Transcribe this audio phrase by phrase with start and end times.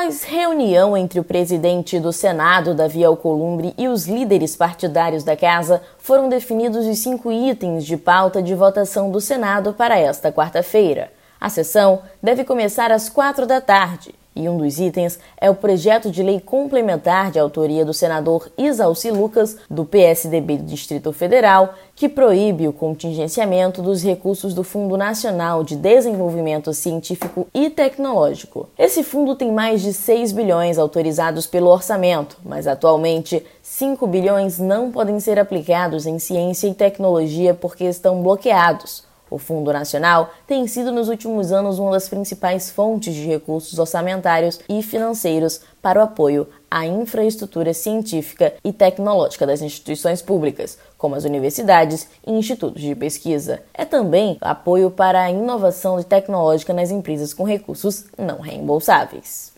[0.00, 5.82] Após reunião entre o presidente do Senado, Davi Alcolumbre, e os líderes partidários da casa,
[5.98, 11.12] foram definidos os cinco itens de pauta de votação do Senado para esta quarta-feira.
[11.38, 16.10] A sessão deve começar às quatro da tarde e um dos itens é o projeto
[16.10, 22.08] de lei complementar de autoria do senador Isalci Lucas, do PSDB do Distrito Federal, que
[22.08, 28.68] proíbe o contingenciamento dos recursos do Fundo Nacional de Desenvolvimento Científico e Tecnológico.
[28.78, 34.90] Esse fundo tem mais de 6 bilhões autorizados pelo orçamento, mas atualmente 5 bilhões não
[34.90, 40.90] podem ser aplicados em ciência e tecnologia porque estão bloqueados o Fundo Nacional tem sido
[40.90, 46.46] nos últimos anos uma das principais fontes de recursos orçamentários e financeiros para o apoio
[46.70, 53.62] à infraestrutura científica e tecnológica das instituições públicas, como as universidades e institutos de pesquisa.
[53.72, 59.52] É também apoio para a inovação tecnológica nas empresas com recursos não reembolsáveis.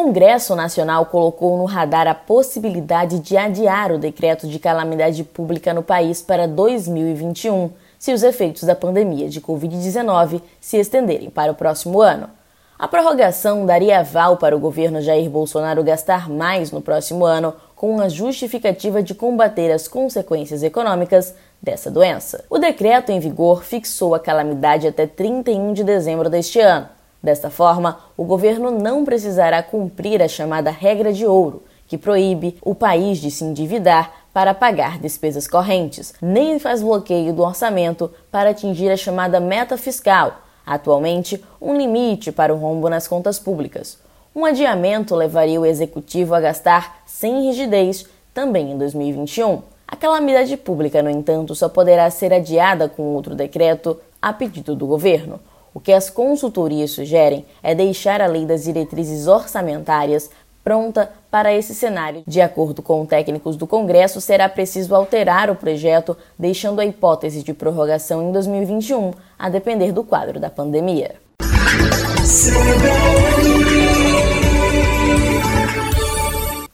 [0.00, 5.82] Congresso Nacional colocou no radar a possibilidade de adiar o decreto de calamidade pública no
[5.82, 12.00] país para 2021, se os efeitos da pandemia de Covid-19 se estenderem para o próximo
[12.00, 12.30] ano.
[12.78, 18.00] A prorrogação daria aval para o governo Jair Bolsonaro gastar mais no próximo ano com
[18.00, 22.44] a justificativa de combater as consequências econômicas dessa doença.
[22.48, 26.97] O decreto em vigor fixou a calamidade até 31 de dezembro deste ano.
[27.22, 32.74] Desta forma, o governo não precisará cumprir a chamada regra de ouro, que proíbe o
[32.74, 38.90] país de se endividar para pagar despesas correntes, nem faz bloqueio do orçamento para atingir
[38.90, 43.98] a chamada meta fiscal, atualmente um limite para o rombo nas contas públicas.
[44.36, 49.62] Um adiamento levaria o executivo a gastar sem rigidez também em 2021.
[49.88, 54.86] A calamidade pública, no entanto, só poderá ser adiada com outro decreto a pedido do
[54.86, 55.40] governo.
[55.72, 60.30] O que as consultorias sugerem é deixar a lei das diretrizes orçamentárias
[60.68, 62.22] pronta para esse cenário.
[62.26, 67.54] De acordo com técnicos do Congresso, será preciso alterar o projeto, deixando a hipótese de
[67.54, 71.14] prorrogação em 2021, a depender do quadro da pandemia.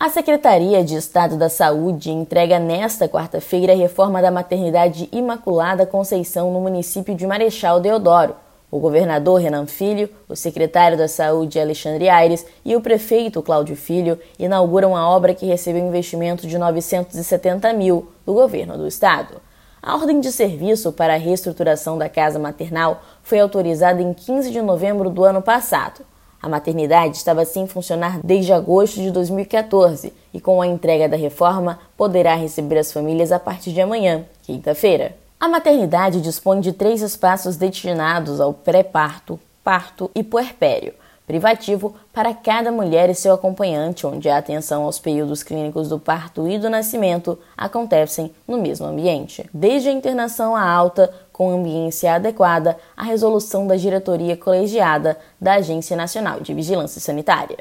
[0.00, 6.53] A Secretaria de Estado da Saúde entrega nesta quarta-feira a reforma da Maternidade Imaculada Conceição
[6.53, 8.34] no município de Marechal Deodoro.
[8.75, 14.19] O governador Renan Filho, o secretário da Saúde Alexandre Aires e o prefeito Cláudio Filho
[14.37, 19.41] inauguram a obra que recebeu investimento de 970 mil do governo do estado.
[19.81, 24.61] A ordem de serviço para a reestruturação da casa maternal foi autorizada em 15 de
[24.61, 26.05] novembro do ano passado.
[26.43, 31.79] A maternidade estava sem funcionar desde agosto de 2014 e, com a entrega da reforma,
[31.97, 35.15] poderá receber as famílias a partir de amanhã, quinta-feira.
[35.44, 40.94] A maternidade dispõe de três espaços destinados ao pré-parto, parto e puerpério,
[41.27, 46.49] privativo para cada mulher e seu acompanhante, onde a atenção aos períodos clínicos do parto
[46.49, 49.44] e do nascimento acontecem no mesmo ambiente.
[49.53, 55.94] Desde a internação à alta, com ambiência adequada, a resolução da diretoria colegiada da Agência
[55.94, 57.59] Nacional de Vigilância Sanitária.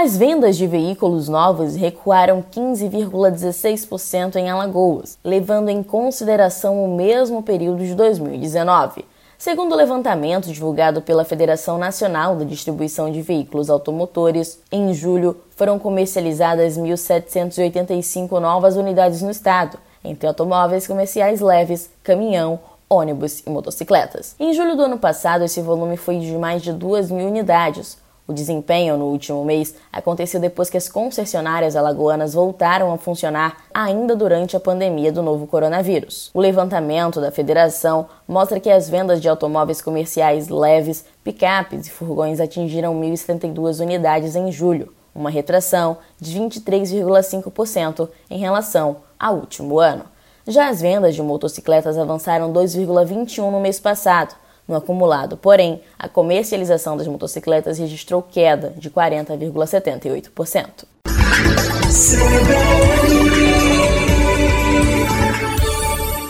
[0.00, 7.84] As vendas de veículos novos recuaram 15,16% em Alagoas, levando em consideração o mesmo período
[7.84, 9.04] de 2019.
[9.36, 15.80] Segundo o levantamento divulgado pela Federação Nacional da Distribuição de Veículos Automotores, em julho foram
[15.80, 24.36] comercializadas 1.785 novas unidades no estado, entre automóveis comerciais leves, caminhão, ônibus e motocicletas.
[24.38, 27.98] Em julho do ano passado, esse volume foi de mais de 2 mil unidades,
[28.28, 34.14] o desempenho no último mês aconteceu depois que as concessionárias alagoanas voltaram a funcionar ainda
[34.14, 36.30] durante a pandemia do novo coronavírus.
[36.34, 42.38] O levantamento da federação mostra que as vendas de automóveis comerciais leves, picapes e furgões
[42.38, 50.04] atingiram 1.072 unidades em julho, uma retração de 23,5% em relação ao último ano.
[50.46, 54.34] Já as vendas de motocicletas avançaram 2,21 no mês passado
[54.68, 55.36] no acumulado.
[55.36, 60.84] Porém, a comercialização das motocicletas registrou queda de 40,78%.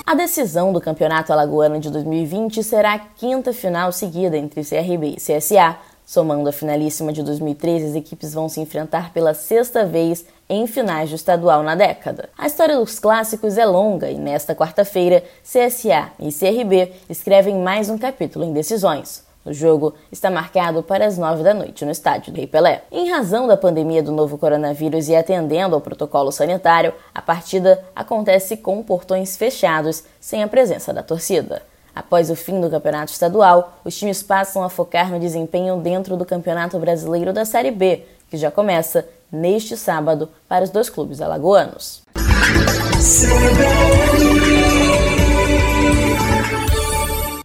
[0.07, 5.17] A decisão do Campeonato Alagoano de 2020 será a quinta final seguida entre CRB e
[5.17, 5.77] CSA.
[6.09, 11.11] Somando a finalíssima de 2013, as equipes vão se enfrentar pela sexta vez em finais
[11.11, 12.31] do estadual na década.
[12.39, 17.99] A história dos clássicos é longa e nesta quarta-feira, CSA e CRB escrevem mais um
[17.99, 19.23] capítulo em decisões.
[19.45, 22.85] O jogo está marcado para as nove da noite no estádio Rei Pelé.
[22.91, 28.57] Em razão da pandemia do novo coronavírus e atendendo ao protocolo sanitário, a partida acontece
[28.57, 31.68] com portões fechados, sem a presença da torcida.
[31.99, 36.25] Após o fim do campeonato estadual, os times passam a focar no desempenho dentro do
[36.25, 42.03] Campeonato Brasileiro da Série B, que já começa neste sábado para os dois clubes alagoanos.